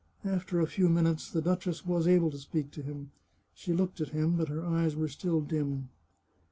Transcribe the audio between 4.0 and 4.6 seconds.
at him, but